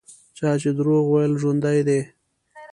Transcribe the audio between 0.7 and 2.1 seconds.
دروغ ویل ژوندي دي.